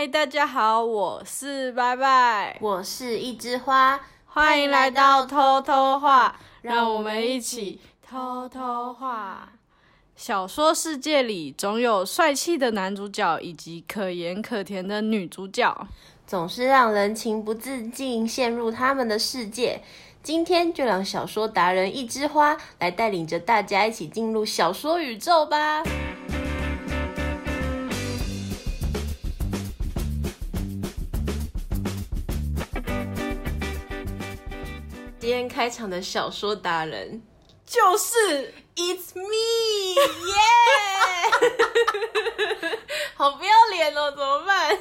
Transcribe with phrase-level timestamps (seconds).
[0.00, 9.52] 嗨，大家好，我是拜拜，我是一枝花，欢迎来到偷偷话，让我们一起偷偷话。
[10.16, 15.86] 小说世界里总有帅气的男主角以及可盐可甜的女主角，
[16.26, 19.82] 总是让人情不自禁陷入他们的世界。
[20.22, 25.82] 今天就让小说达人一枝花来带领着大家一起进入小说宇宙吧。
[35.40, 37.22] 天开场的小说达人
[37.64, 39.94] 就是 It's me，
[40.28, 40.34] 耶！
[43.16, 44.78] 好不要脸哦，怎么办？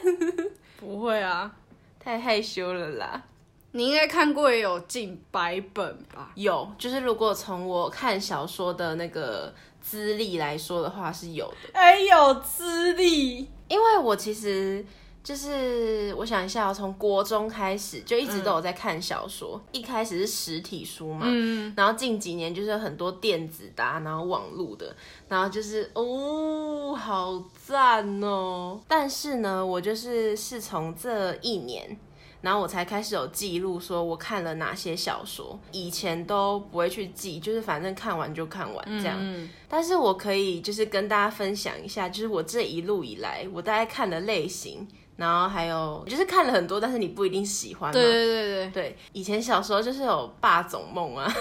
[0.78, 1.50] 不会啊，
[1.98, 3.24] 太害羞了啦。
[3.72, 6.32] 你应该看过也有近百本吧？
[6.36, 11.70] 有，就是如果从我看小说的那个资历来说的话，是有的。
[11.74, 14.86] 哎，有资历，因为我其实
[15.24, 19.62] 就是我想一下，从国中开始就一直都有在看小说。
[19.72, 24.96] 一开始是实体书嘛，嗯，然后近几年就是很多电子的，然后网络的，
[25.28, 28.80] 然后就是哦，好赞哦。
[28.88, 31.98] 但是呢，我就是是从这一年。
[32.42, 39.50] 然后我才开始有记录，说我看了哪些小说，以前都不会去记，就是反正看完就看完这样。
[39.68, 44.88] 但是我可以就是跟大家分享一下，就是我这一路以来，我大概看的类型，
[45.20, 47.92] 然后还有就是看了很多，但是你不一定喜欢。
[47.92, 51.30] 对对对对对，以前小时候就是有霸总梦啊。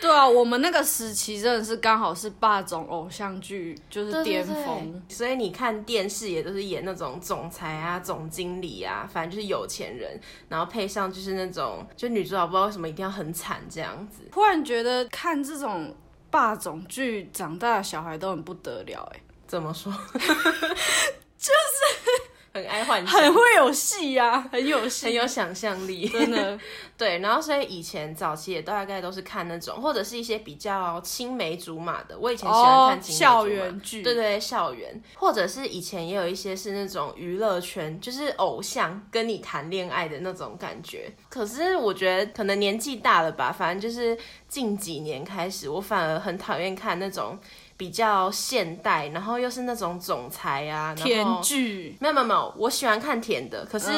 [0.00, 10.18] 对啊，我们那个时期真的是刚好是霸总偶像剧就是巅峰，所以你看电视也都是演那种总裁啊、总经理啊，反正就是有钱人，
[10.48, 14.22] 然后配上就是那种就女主角不知道为什么一定要很惨这样子。
[14.32, 15.94] 突然觉得看这种
[16.30, 19.92] 霸总剧长大的小孩都很不得了哎，怎么说？
[21.40, 22.30] 就是。
[22.52, 26.58] 很爱幻想，很会有戏呀，很有戏，很有想象力，真的。
[26.98, 32.18] 对，然后所以以前早期也大概都是看那种，或者是一些比较青梅竹马的。
[32.18, 41.08] 我以前喜欢看青校园剧，对对，校园，或者是以前也有一些是那种娱乐圈，就是偶像跟你谈恋爱的那种感觉。
[41.28, 44.18] 可是我觉得可能年纪大了吧，反正就是
[44.48, 47.38] 近几年开始，我反而很讨厌看那种。
[47.80, 53.88] 比较现代，然后又是那种总裁啊，甜剧，没有没有没有，我喜欢看甜的，可是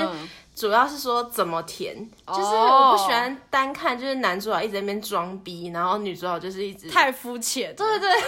[0.54, 8.20] 主要是说怎么甜，就是我不喜欢单看，就是男主角一直在那边装逼，然后女主角就是一直太肤浅，对对对，对，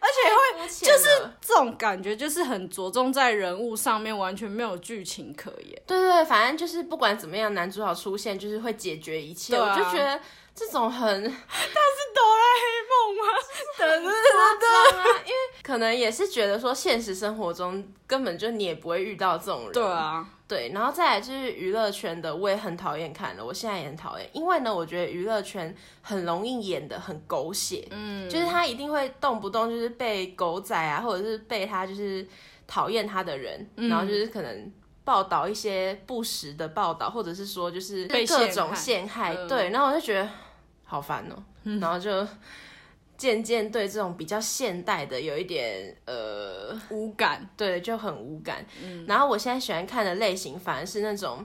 [0.00, 5.82] 而且会就是这种感觉，就是很着重在人物上面，完全没有剧情可言。
[5.86, 10.18] 对对对，反正就是不管怎么样，男主角出现就是会解决一切，我就觉得。
[10.56, 11.34] 这种很，他是
[12.14, 13.22] 哆啦 A 梦吗？
[13.76, 14.10] 很夸
[14.60, 15.04] 张啊！
[15.24, 19.72] 因为可能也是觉得说，现实生活中根本就你也不会遇到这种人。
[19.72, 20.70] 对啊，对。
[20.74, 32.26] 然后再来就是娱乐圈的，我也很讨厌看了，我现在也很讨厌，因为呢，我觉得娱乐圈很容易演的很狗血，嗯，就是他一定会动不动就是被狗仔啊，或者是被他就是
[32.66, 34.72] 讨厌他的人，然后就是可能。
[35.06, 40.26] 报道一些不实的报道，或者是说就是各种陷害，对，然后我就觉得
[40.82, 41.36] 好烦哦，
[41.78, 42.26] 然后就
[43.16, 48.64] 渐渐对这种比较现代的有一点呃无感，对，就很无感。
[49.06, 51.44] 然后我现在喜欢看的类型反而是那种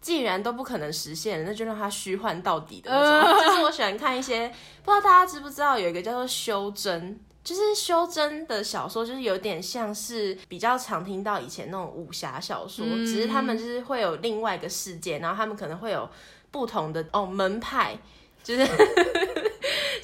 [0.00, 3.46] 既然都不可能实现，那就让它虚幻到底的那种。
[3.46, 4.48] 就是我喜欢看一些，
[4.84, 7.18] 不知道大家知不知道有一个叫做修真。
[7.44, 16.06] 就是修真的小说，就是有点像是比较常听到以前那种武侠小说，只是他们就是会有另外一个世界，然后他们可能会有
[16.50, 17.96] 不同的哦门派，
[18.44, 18.66] 就是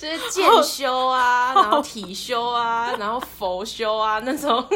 [0.05, 4.65] 就是 剑修啊，然后体修啊， 然后佛修啊那种。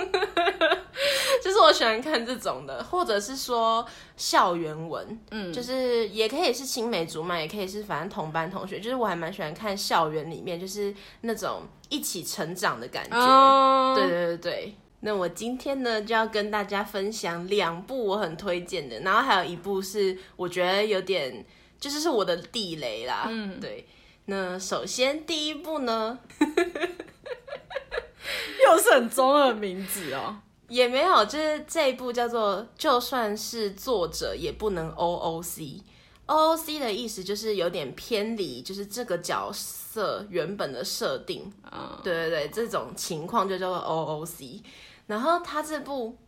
[1.43, 3.85] 就是我喜欢看这种的，或者是说
[4.17, 13.95] 校园文，嗯，就是也可以是青梅竹马，也可以是反正同班同学，就是我还蛮喜欢看校园里面，就是那种一起成长的感觉。
[13.95, 21.45] 对对对对，那我今天呢就要跟大家分享两部我很推荐的，然后还有一部是我觉得有点
[21.79, 23.27] 就是是我的地雷啦。
[23.29, 23.87] 嗯，对。
[24.31, 26.19] 那首先第一部呢，
[28.63, 30.37] 又是很中二名字哦。
[30.69, 35.83] 也没有，就是这一部叫做“就算是作者也不能 O O C”。
[36.27, 41.51] O O C 的意思就是有点偏离，就是这个角色原本的设定。
[41.73, 44.63] 嗯，对对对，这种情况就叫做 O O C。
[45.07, 46.19] 然后他这部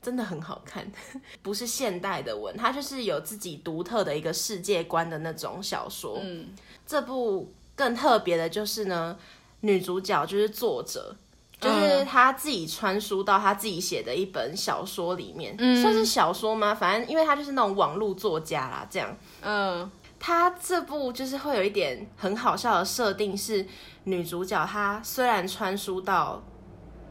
[0.00, 0.90] 真的很好看，
[1.42, 6.18] 不是现代的文，它就是有自己独特的一个世界观的那种小说。
[6.22, 6.48] 嗯，
[6.86, 9.16] 这部更特别的就是呢，
[9.60, 11.16] 女主角就是作者。
[11.60, 16.72] 就是她自己穿书到她自己写的一本小说里面，嗯算是小说吗？
[16.72, 19.16] 反正因为她就是那种网络作家啦，这样。
[19.42, 19.90] 嗯
[20.20, 23.66] 她这部就是会有一点很好笑的设定，是
[24.04, 26.40] 女主角她虽然穿书到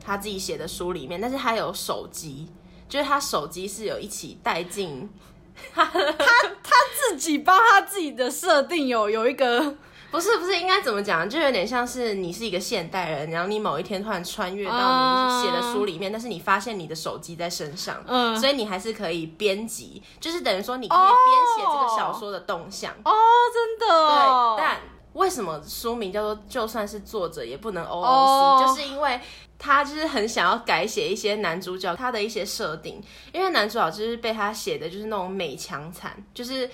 [0.01, 2.47] 她自己写的书里面，但是她有手机，
[2.87, 5.09] 就是他手机是有一起带进
[5.73, 5.91] 他 他，
[7.09, 9.75] 自己帮他自己的设定有有一个
[10.09, 18.37] 不是不是应该怎么讲，就有点像是你是一个现代人，然后你某一天突然穿越到你写的书里面，但是你发现你的手机在身上，嗯。
[18.39, 22.93] 所以你还是可以编辑，就是等于说你可以编写这个小说的动向。
[23.03, 23.11] 哦，
[23.53, 24.55] 真的哦。
[24.57, 24.79] 对，但
[25.17, 29.19] 为什么书名叫做“就算是作者也不能 OOC”？、哦就是因为
[29.59, 33.01] 他就是很想要改写一些男主角他的一些设定，
[33.33, 36.69] 因为男主角就是被他写的就是那种美强惨，就是。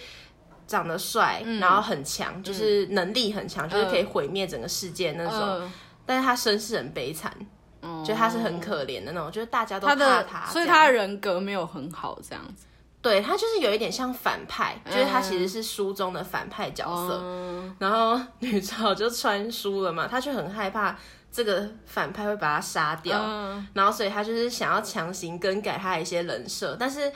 [0.65, 5.37] 长得帅，然后很强，就是能力很强，就是可以毁灭整个世界那种。
[5.37, 5.71] 嗯，
[6.05, 7.35] 但是他身世很悲惨，
[7.81, 12.65] 嗯就他是很可怜的那种，就是大家都怕他他，所以他的人格没有很好这样子。
[13.03, 17.19] 对他就是有一点像反派，就是他嗯其实是书中的反派角色。
[17.21, 20.97] 嗯 然后女主角就穿书了嘛，她就很害怕
[21.31, 27.11] 这个反派会把她杀掉，嗯然后所以她就是想要强行更改她的一些人设，但是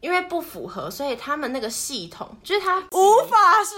[0.00, 3.76] 因为不符合，所以他们那个系统就是他无法输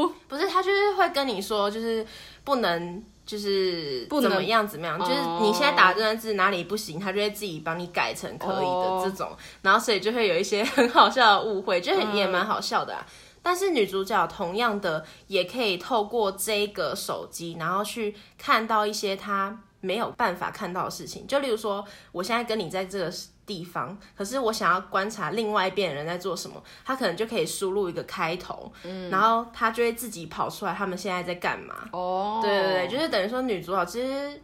[0.00, 0.12] 入。
[0.28, 2.06] 不是他就是会跟你说，就是
[2.44, 3.04] 不能。
[3.26, 9.02] 就是不怎么样怎么样，就是你现在打这段字哪里不行，他就会自己帮你改成可以的哦。
[9.04, 9.30] 这种，
[9.62, 13.06] 然后所以就会有一些很好笑的误会，就很也蛮好笑的啊。
[13.42, 21.26] 但是女主角同样的也可以透过这个手机，然后去看到一些她没有办法看到的事情。
[21.26, 23.12] 就例如说，我现在跟你在这个
[23.44, 28.72] 地方，可是我想要观察另外一边的人在做什么，他可能就可以输入一个开头，
[29.10, 31.88] 然后他就会自己跑出来，他们现在在干嘛。
[31.92, 34.40] 哦，对对对，就是等于说女主角其实。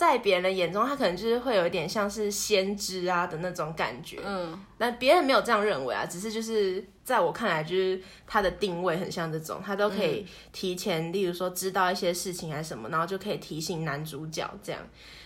[0.00, 14.80] 在别人的眼中，他可能就是会有一点像是先知啊的那种感觉，嗯，那别人没有这样认为啊，只是就是在我看来，就是他的定位很像这种，他都可以提前，例如说知道一些事情还是什么，然后就可以提醒男主角这样。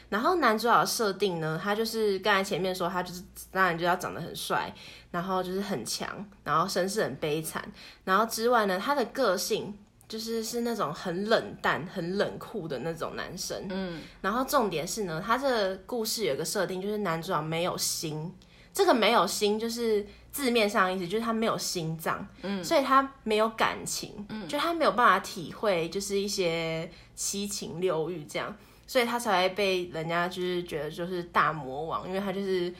[0.08, 3.22] 然后男主角设定呢，他就是刚才前面说，他就是
[3.52, 4.74] 当然就要长得很帅，
[5.12, 7.64] 然后就是很强，然后身世很悲惨，
[8.02, 9.78] 然后之外呢，他的个性
[10.08, 13.66] 就是是那种很冷淡、很冷酷的那种男生。
[13.70, 18.32] 嗯，然后重点是呢，他这个故事有个设定，就是男主角没有心。
[18.72, 28.52] 这个没有心，就是字面上的意思，就是他没有心脏，嗯，所以他没有感情，嗯，就他没有办法体会，就是一些七情六欲这样，
[28.84, 32.74] 所以他才会被人家就是觉得就是大魔王，因为他就是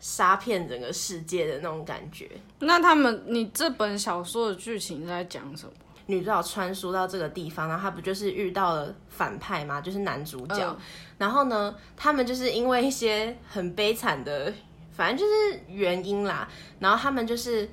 [0.00, 2.28] 杀骗整个世界的那种感觉。
[2.58, 5.72] 那他们，你这本小说的剧情在讲什么？
[6.08, 9.80] 女主角穿梭到这个地方，然后她不就是遇到了反派嘛？
[9.80, 10.58] 就是男主角。
[10.68, 10.76] 嗯
[11.18, 14.52] 然后呢，他们就是因为一些很悲惨的，
[14.92, 17.68] 反正就是原因啦，然后他们就是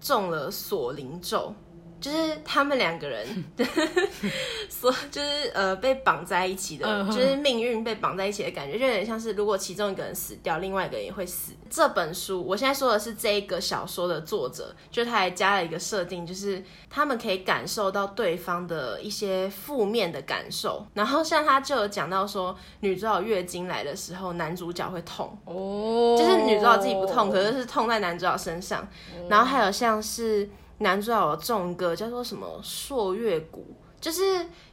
[0.00, 1.52] 中了锁灵咒。
[2.06, 3.44] 就是他们两个人，
[4.70, 11.52] 所就是呃被绑在一起的，嗯就是命运被绑在一起的感觉，就有点像是如果其中一个人死掉，另外一个人也会死。
[11.68, 20.86] 这本书我现在说的是这一个小说的作者，就他还加了一个设定，就是他们可以感受到对方的一些负面的感受。
[20.94, 28.86] 然后像他就有讲到说，女主角月经来的时候，男主角会痛，哦，就是女主角自己不痛，可是是痛在男主角身上。
[29.28, 30.48] 然后还有像是
[30.78, 33.66] 男主角有种一个叫做什么朔月谷，
[34.00, 34.22] 就是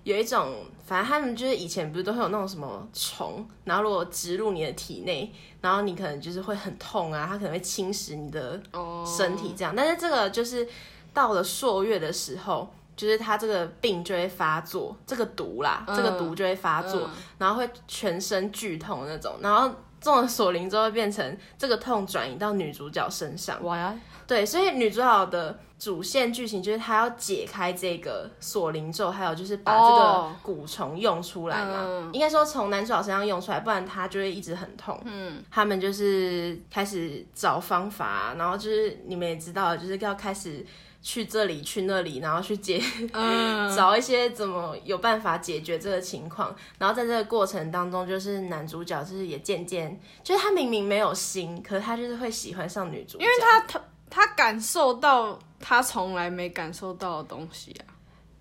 [0.03, 5.31] 有一种，反正他们就是以前不是都会有那种什么虫，然后如果植入你的体内，
[5.61, 9.73] 然后你可能就是会很痛啊，它可能会侵蚀你的哦身体这样。
[9.75, 10.67] 但是这个就是
[11.13, 12.69] 到了朔月的时候。
[12.95, 19.67] 就是他这个病就会发作，这个毒啦，嗯这个毒就会发作，然后会全身剧痛那种，然后
[19.99, 23.61] 中了锁灵之后会变成这个痛转移到女主角身上。
[23.63, 23.99] 哇呀，
[24.33, 31.83] 对，所以女主角的主线剧情就是她要解开这个锁灵咒，还有就是把这个哦蛊虫用出来嘛。
[31.85, 34.99] 嗯应该说从男主角身上用出来，不然他就会一直很痛。
[35.05, 40.65] 嗯，他们就是开始找方法啊、然后就是你们也知道，就是要开始。
[41.05, 46.55] 去这里，去那里，然后去解，嗯， 找一些怎么有办法解决这个情况。
[46.77, 53.81] 然后在这个过程当中，就是男主角就是也渐渐，就是他明明没有心，可是他就是会喜欢上女主角，因为他他
[54.13, 57.89] 他感受到他从来没感受到的东西啊。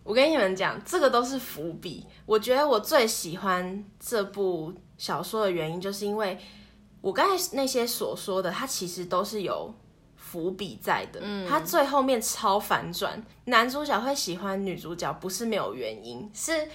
[0.04, 2.06] 我跟你们讲，这个都是伏笔。
[2.26, 6.38] 我觉得我最喜欢这部小说的原因，就是因为
[7.00, 9.72] 我刚才那些所说的，它其实都是有
[10.16, 11.20] 伏笔在的。
[11.22, 16.68] 嗯，它最后面超反转，男主角会喜欢女主角，不是没有原因，是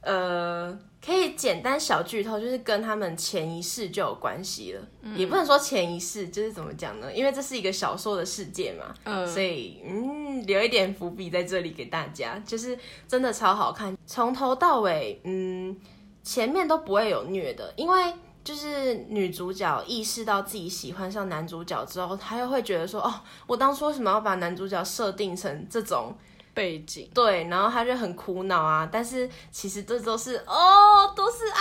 [0.00, 4.82] 呃，可以简单小剧透，就是跟他们前一世就有关系了，
[5.16, 7.12] 也不能说前一世，就是怎么讲呢？
[7.12, 15.76] 因为这是一个小说的世界嘛，嗯所以嗯，留一点伏笔在这里给大家，就是真的超好看，从头到尾，嗯，
[16.22, 18.14] 前面都不会有虐的，因为。
[18.44, 23.10] 就是女主角意识到自己喜欢上男主角之后，她又会觉得说：“哦，
[23.46, 26.14] 我当初为什么要把男主角设定成这种
[26.54, 31.58] 背景，对，然后他就很苦恼啊，但是其实这都是哦，都是啊。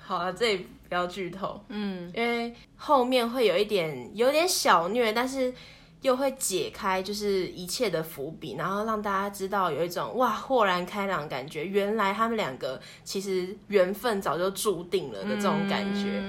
[0.00, 5.52] 好了，这里不要剧透，嗯，因为后面会有一点有点小虐，但是
[6.00, 16.22] 又会解开就是一切的伏笔，然后让大家知道有一种哇豁然开朗的感觉，原来他们两个其实缘分早就注定了的这种感觉。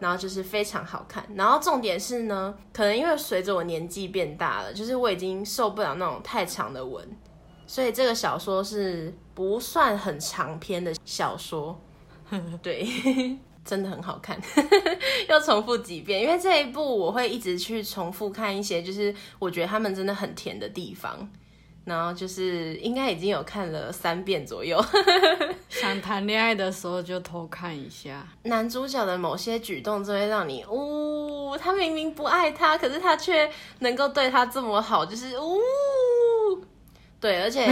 [0.00, 7.06] 然后就是非常好看，然后重点是呢，可能因为随着我年纪变大了，就是我已经受不了那种太长的文，
[7.66, 11.80] 所以这个小说是不算很长篇的小说，
[12.62, 12.86] 对，
[13.64, 14.38] 真的很好看，
[15.28, 21.30] 又重复几遍，因为这一部我会一直去重复看一些，就是我觉得他们真的很甜的地方。
[21.84, 24.82] 然后就是应该已经有看了三遍左右，
[25.68, 28.26] 想谈恋爱的时候就偷看一下。
[28.44, 33.50] 男主角的某些举动就会让你，呜、他明明不爱他，可是他却
[33.80, 36.64] 能够对他这么好，就是呜、
[37.20, 37.66] 对，而且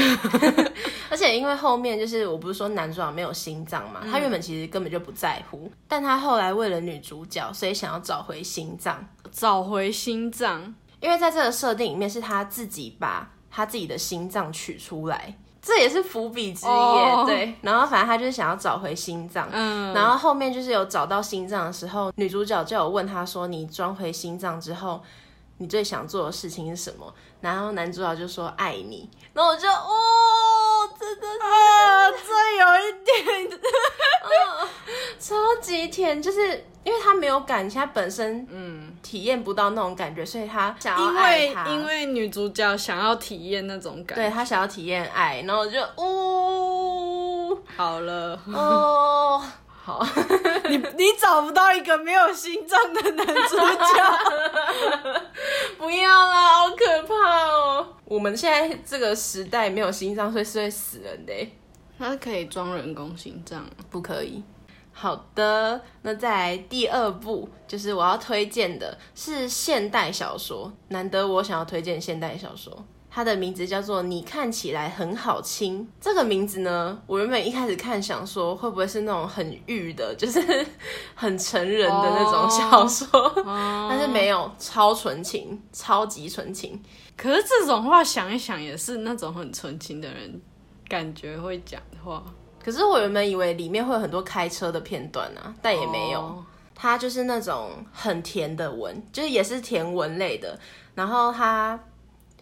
[1.11, 15.37] 而且因为后面就是我不是说男主角没有心脏嘛，他原本其实根本就不在乎，但他后来为了女主角，所以想要找回心脏，找回心脏，因为在这个设定里面是他自己把他自己的心脏取出来。
[15.65, 17.55] 这也是伏笔之一对。
[17.63, 25.01] 然后反正他就是想要找回心脏，嗯，然后后面就是有找到心脏的时候，女主角就有问他说：“你装回心脏之后，
[25.59, 29.89] 你最想做的事情是什么？”然后男主角就说：“爱你。”然后我就哦，
[31.03, 33.61] 真的是啊，这有一点，
[35.19, 38.89] 超级甜，就是因为他没有感情，他本身嗯。
[39.03, 44.23] 体验不到那种感觉，所以他想要因为因为女主角想要体验那种感觉。
[44.23, 47.59] 对他想要体验爱，然后我就呜。
[47.77, 49.43] 好了，哦。
[49.93, 50.07] 好，
[50.71, 55.23] 你你找不到一个没有心脏的男主角，
[55.77, 57.15] 不要啦，好可怕
[57.47, 57.87] 哦！
[58.07, 61.51] 我们现在这个时代没有心脏，所以是会死人的耶，
[61.99, 63.67] 他可以装人工心脏。
[63.91, 64.43] 不可以。
[64.95, 72.85] 好的，那再来第二部，就是我要推荐的是现代小说，难得我想要推荐现代小说。
[73.15, 75.81] 它的名字叫做《你看起来很好亲》。
[76.01, 80.67] 这个名字呢，我原本一开始看想说会不会是那种很欲的， 就是
[81.15, 83.07] 很成人的那种小说，
[83.91, 86.83] 但是没有，超纯情，超级纯情。
[87.15, 90.41] 可是这种话想一想，也是那种很纯情的人
[90.89, 92.25] 感觉会讲的话，
[92.65, 96.21] 可是我原本以为里面会有很多开车的片段啊，但也没有。
[96.21, 100.59] 哦它就是那种很甜的文，就是也是甜文类的。
[100.97, 101.79] 然后它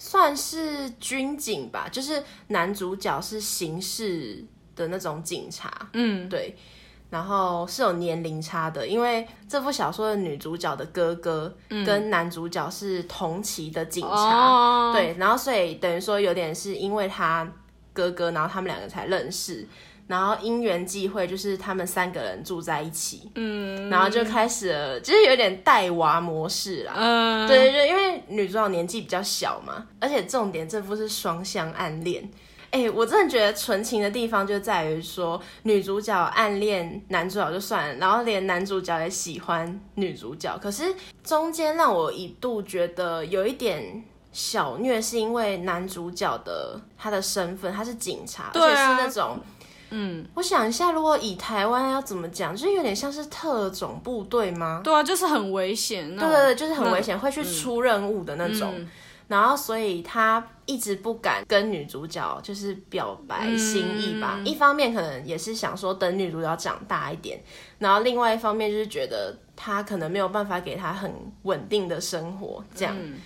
[0.01, 4.43] 算是军警吧，就是男主角是刑事
[4.75, 6.57] 的那种警察，嗯，对。
[7.11, 11.53] 然后是有年龄差的，因为这部小说的女主角的哥哥
[11.85, 17.53] 跟男主角是同期的警察，嗯，对，然后所以等于说有点是因为他
[17.93, 19.67] 哥哥，然后他们两个才认识，
[20.11, 26.95] 然后因缘际会，就是他们三个人住在一起，嗯然后就开始了，就是有点带娃模式啦。
[26.97, 32.29] 嗯，对对对，因为女主角年纪比较小嘛，而且重点这部是双向暗恋。
[32.73, 40.59] 哎、我真的觉得纯情的地方就在于说，女主角暗恋男主角就算了，然后连男主角也喜欢女主角。
[40.59, 44.03] 可是中间让我一度觉得有一点
[44.33, 49.39] 小虐，是因为男主角的他的身份，他是警察，而且对啊是那种。
[49.91, 54.81] 嗯，我想一下，如果以台湾要怎么讲，就是有点像是特种部队吗？
[54.83, 58.73] 对啊，就是很危险，对对对，就是很危险，会去出任务的那种。
[58.77, 58.89] 嗯
[59.31, 64.35] 然后，所以他一直不敢跟女主角就是表白心意吧。
[64.39, 67.41] 嗯一方面可能也是想说等女主角长大一点，
[67.79, 72.93] 然后另外一方面就是觉得他可能没有办法给她很稳定的生活这样。
[72.99, 73.19] 嗯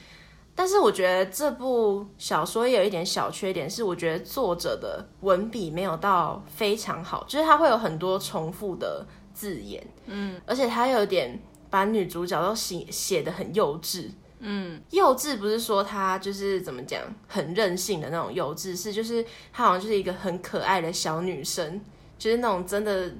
[0.55, 21.81] 但是我觉得这部小说也有一点小缺点，是我觉得作者的文笔没有到非常好，就是他会有很多重复的字眼，嗯，而且他有点把女主角都写写的很幼稚，嗯，幼稚不是说她就是怎么讲很任性的那种幼稚，是就是她好像就是一个很可爱的小女生，
[22.17, 23.11] 就是那种真的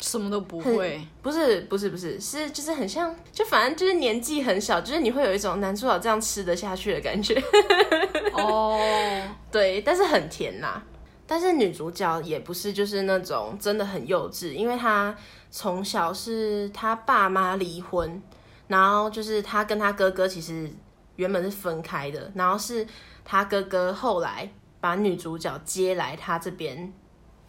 [0.00, 7.40] 什么都不会，不是不是不是是就是很像，就反正就是年纪很小，就是你会有一种男主角这样吃得下去的感觉。
[8.34, 8.78] 哦，
[9.50, 10.82] 对，但是很甜呐。
[11.26, 15.16] 但是女主角也不是就是那种真的很幼稚，因为她
[15.50, 18.22] 从小是她爸妈离婚，
[18.66, 20.70] 然后就是她跟她哥哥其实
[21.16, 22.86] 原本是分开的，然后是
[23.24, 26.92] 她哥哥后来把女主角接来她这边，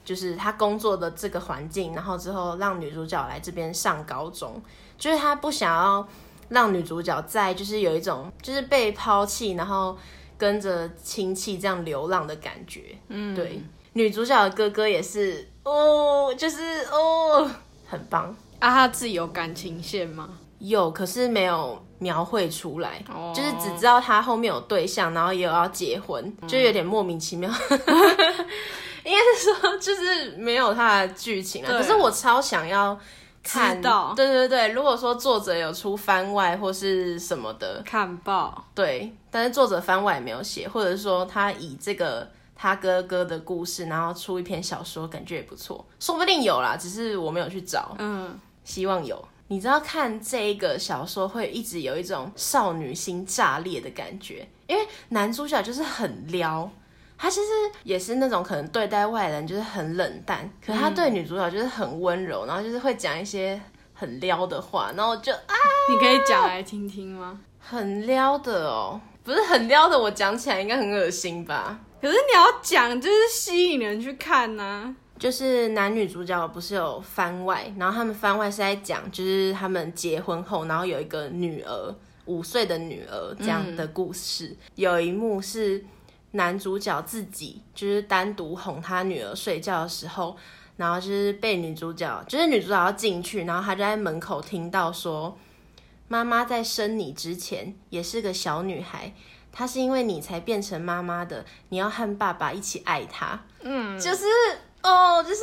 [0.06, 4.62] 就是他工作的这个环境，然后之后让女主角来这边上高中，
[4.98, 6.08] 就是他不想要
[6.48, 9.98] 让女主角在就是有一种就是被抛弃，然后。
[10.38, 17.50] 跟着亲戚这样流浪的感觉，嗯，对，女主角的哥哥也是哦，就是哦，
[17.88, 18.70] 很棒啊。
[18.70, 20.28] 他自己有感情线吗？
[20.60, 23.02] 有，可是没有描绘出来，
[23.34, 27.50] 就是只知道他后面有对象，然后也有要结婚，就有点莫名其妙。
[29.10, 31.68] 应该是说，就是没有他的剧情啊。
[31.70, 33.00] 可是我超想要。
[33.48, 49.24] 看到，对对对，如果说作者有出番外或是什么的，看报，对，但是作者番外也没有写，或者是说他以这个他哥哥的故事，然后出一篇小说，感觉也不错，说不定有啦，只是我没有去找，嗯，希望有。
[49.50, 56.68] 你知道看这一个小说会一直有一种少女心炸裂的感觉，因为男主角就是很撩。
[57.25, 57.48] 他其实
[57.84, 63.60] 也是那种可能对待外人就是很冷淡，可是他对女主角就是很温柔，然后就是会讲一些
[63.96, 65.55] 很撩的话，然后就啊，
[65.89, 67.39] 你可以讲来听听吗？
[67.58, 71.79] 很撩的哦，不是很撩的，我讲起来应该很恶心吧？
[72.00, 85.84] 可是你要讲就是吸引人去看呢，就是男女主角不是有番外，然后他们番外是在讲就是他们结婚后，然后有一个女儿五岁的女儿这样的故事，有一幕是。
[86.36, 90.36] 男主角自己就是单独哄他女儿睡觉的时候，
[90.75, 95.38] 然后就是被女主角，就是女主角要进去，然后他就在门口听到说，
[96.10, 99.13] 妈妈在生你之前也是个小女孩，
[99.51, 103.39] 她是因为你才变成妈妈的，你要和爸爸一起爱她。
[103.62, 104.25] 嗯，就是
[104.84, 105.42] 哦，就是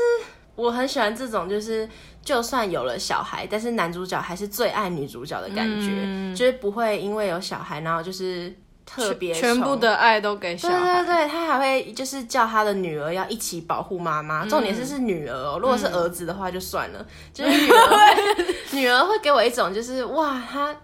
[0.54, 1.88] 我很喜欢这种，就是
[2.22, 8.54] 就算有了小孩，但是男主角还是最爱女主角的感觉，就是不会因为有小孩，然后就是。
[8.84, 14.44] 特别全部的爱都给小孩，对对对，他还会就是叫他的女儿要一起保护妈妈。
[14.46, 18.16] 重点是是女儿哦，如果是儿子的话就算了，就是女儿，
[18.72, 20.74] 女儿会给我一种就是哇，他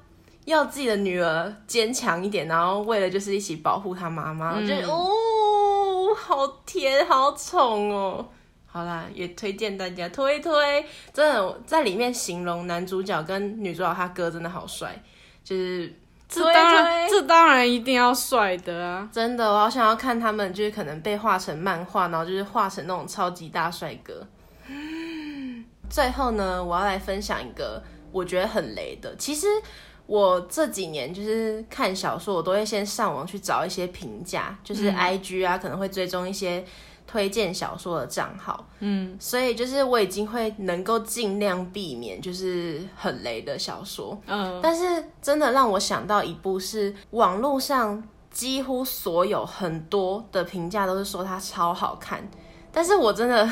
[0.44, 8.26] 要自己的女儿坚强一点，然后为了就是一起保护他妈妈，我觉得哦，好甜，好宠哦。
[8.64, 15.02] 好啦，也推荐大家推推，真的在里面形容男主角跟女主角他哥真的好帅，
[15.42, 15.92] 就是。
[16.28, 19.08] 这当然，这当然一定要帅的啊！
[19.10, 24.26] 真的，我好想要看他们，就是可能被画成漫画，然后就是画成那种超级大帅哥。
[25.88, 29.16] 最后呢，我要来分享一个我觉得很雷的。
[29.16, 29.46] 其实
[30.06, 36.62] 我这几年就是看小说，我都会先上网去找一些评价，就是 I G 啊，可能会追踪一些。
[37.10, 52.22] 推荐小说的账号，嗯，所以就是我已经会能够尽量避免就是很雷的小说，嗯，但是真的让我想到一部是网络上几乎所有很多的评价都是说它超好看，
[52.70, 53.50] 但是我真的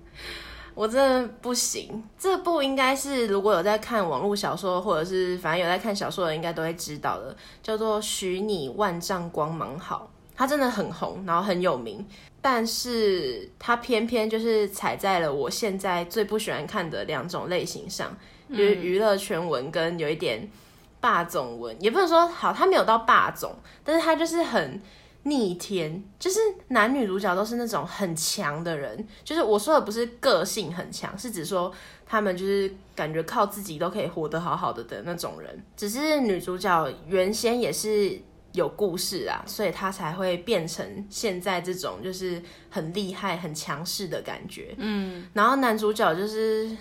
[0.74, 10.08] 我真的不行，这部应该是如果有在看网络小说或者是反正有在看小说的应该都会知道的，叫做许你万丈光芒好，
[10.40, 12.02] 它真的很红，然后很有名。
[12.40, 18.16] 但是他偏偏就是踩在了我现在最不喜欢看的两种类型上，
[18.48, 20.50] 就是娱乐圈文跟有一点
[20.98, 24.80] 霸总文，也不能说好，他没有到霸总，但是他就是很
[25.24, 31.70] 逆天，就是男女主角都是那种很强的人，就是我说的不是个性很强，是指说
[32.06, 38.18] 他们就是感觉靠自己都可以活得好好的的那种人，只是女主角原先也是。
[38.52, 44.74] 有故事啊，所以他才会变成现在这种就是很厉害、很强势的感觉。
[44.76, 46.76] 嗯，然后男主角就是，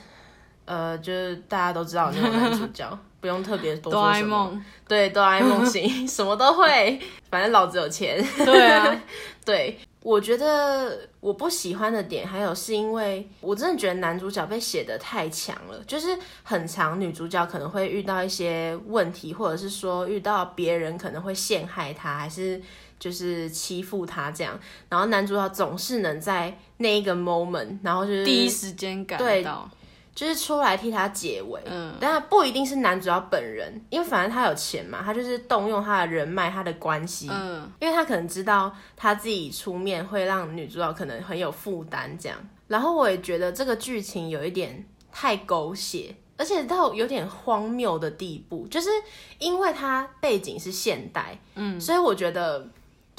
[0.65, 4.59] 呃，就是大家都知道那种男主角， 不用特别多说什么。
[4.87, 8.23] 对，哆啦 A 梦型， 什么都会，反正老子有钱。
[8.37, 9.01] 对啊，
[9.45, 9.77] 对。
[10.09, 22.59] 我觉得我不喜欢的点还有是因为我真的觉得男主角被写的太强了，就是很强，女主角可能会遇到一些问题，或者是说遇到别人可能会陷害她，还是
[22.97, 29.69] 就是欺负她这样，然后男主角总是能在那一个 moment，然后就是第一时间感到。
[30.15, 42.37] 就是出来替他解围，嗯，但他不一定是男主角本人，因为反正他有钱嘛，他就是动用他的人脉、他的关系，嗯，因为他可能知道他自己出面会让女主角可能很有负担这样。
[42.67, 48.89] 然后我也觉得这个剧情有一点太狗血，而且到有点荒谬的地步，就是
[49.37, 52.67] 因为它背景是现代，嗯，所以我觉得。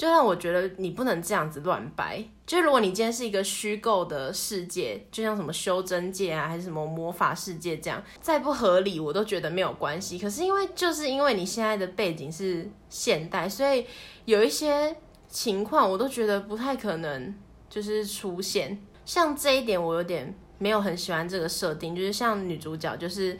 [0.01, 2.25] 就让我觉得你不能这样子乱掰。
[2.47, 10.17] 就如果你今天是一个虚构的世界，就像什么修真界啊，还是什么魔法世界这样，再不合理我都觉得没有关系。
[10.17, 13.85] 可是因为就是因为你现在的背景是现代，所以
[14.25, 14.95] 有一些
[15.27, 17.35] 情况我都觉得不太可能
[17.69, 18.81] 就是出现。
[19.05, 23.37] 像这一点我有点没有很喜欢这个设定，就是像女主角就是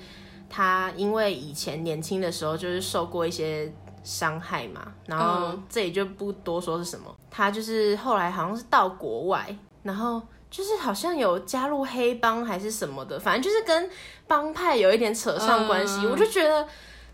[0.48, 3.74] 她因为以前年轻的时候就是受过一些。
[4.04, 7.16] 伤害嘛，然后这也就不多说是什么。
[7.30, 13.90] 他就是后来好像是到国外，然后就是好像有加入黑帮还是什么的，反正就是跟
[14.28, 16.06] 帮派有一点扯上关系。
[16.06, 16.68] 我就觉得，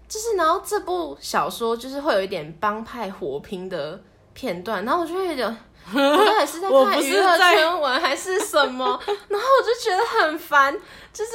[0.07, 3.99] 就是然后这部小说就是会有一点帮派火拼的
[4.33, 5.57] 片段，然后我就有点，
[5.93, 8.85] 我到底是在看娱乐圈文还是什么？
[9.27, 10.73] 然后我就觉得很烦，
[11.13, 11.31] 就是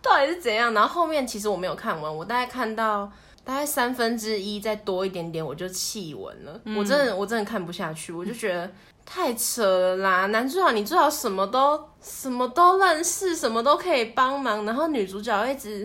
[0.00, 0.72] 到底是怎样？
[0.72, 3.10] 然后后面其实我没有看完，我大概看到。
[3.50, 6.60] 大概三分之一再多一点点，我就气稳了。
[6.76, 8.70] 我真的我真的看不下去，我就觉得
[9.04, 10.26] 太扯了啦！
[10.26, 15.80] 男主角你最好什么都什么都认识，什么都可以帮忙，然后女主角一直，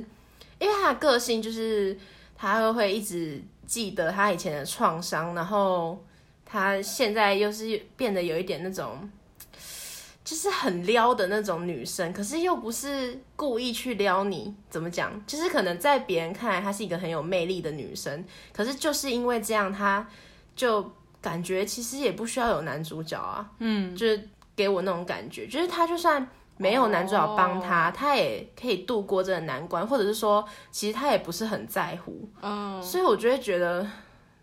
[0.60, 1.98] 因为她的个性就是
[2.38, 6.00] 她会一直记得她以前的创伤，然后
[6.46, 9.10] 她现在又是变得有一点那种。
[10.26, 15.24] 就是很撩的那种女生，可是又不是故意去撩你，怎么讲？
[15.28, 20.06] 就是可能在别人看来她是一个很有魅力的女生，可是就是因为这样，她
[20.56, 23.48] 就感觉其实也不需要有男主角啊。
[23.60, 32.28] 嗯，就是给我那种感觉，就是她就算没有男主角帮她，她也可以度过这个难关，或者是说，其实她也不是很在乎。
[32.42, 33.88] 嗯，所以我就会觉得。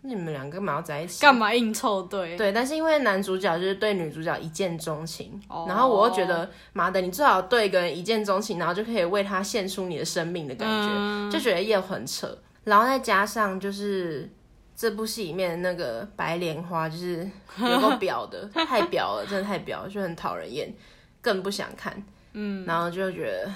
[0.05, 1.21] 你们两个干嘛要在一起？
[1.21, 2.35] 干嘛硬凑对？
[2.35, 12.37] 对，但是因为男主角就是对女主角一见钟情，然后我又觉得妈的，你最好对一个人一见钟情，然后就可以为他献出你的生命的感觉，就觉得也很扯。
[12.65, 14.29] 然后再加上就是
[14.75, 20.73] 这部戏里面那个白莲花，就是有够婊的， 太婊了，真的太婊，就很讨人厌，
[21.21, 22.03] 更不想看。
[22.33, 23.51] 嗯，然后就觉得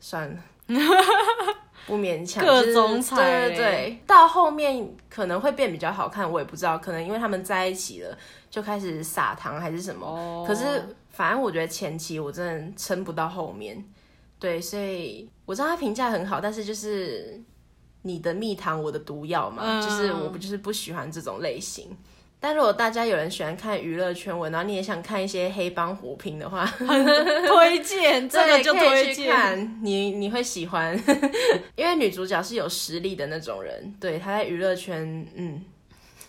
[0.00, 0.36] 算了。
[1.86, 8.18] 不勉强，各种彩，对对对，到后面可能会变比较好看，我也不知道，可能因为他们在一起了，
[8.50, 10.44] 就开始撒糖还是什么。
[10.46, 13.84] 可是反正我觉得前期我真的撑不到后面，
[14.38, 17.40] 对，所以我知道他评价很好，但是就是
[18.02, 21.96] 你的蜜糖，我的毒药嘛，就是我不就是不喜欢这种类型。
[22.38, 30.94] 但如果大家有人喜欢看娱乐圈文，然后你也想看一些黑帮火拼的话，推荐 这个就推荐你，你会喜欢，
[31.74, 35.64] 因为女主角是有实力的那种人，对，她在娱乐圈，嗯，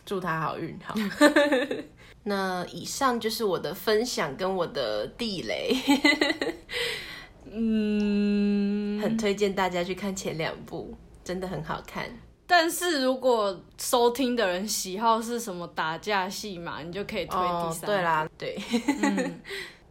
[0.06, 0.96] 祝她好运，好。
[2.24, 5.76] 那以上就是我的分享跟我的地雷，
[7.52, 10.94] 嗯，很推荐大家去看前两部，
[11.24, 12.10] 真的很好看。
[12.50, 17.86] 但是如果收听的人喜好是什么打架戏嘛，你就可以推第三。
[17.86, 18.58] 对啦，对，
[19.04, 19.42] 嗯，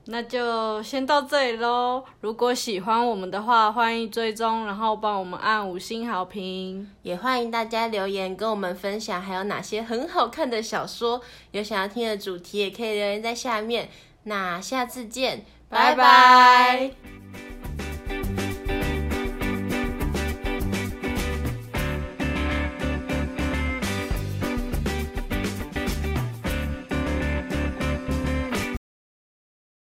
[0.06, 2.02] 那就先到这里喽。
[2.22, 13.90] 如果喜欢我们的话，欢迎追踪，然后帮我们按五星好评，也欢迎大家留言跟我们分享，还有哪些很好看的小说，有想要听的主题，也可以留言在下面。
[14.22, 16.90] 那下次见，拜拜。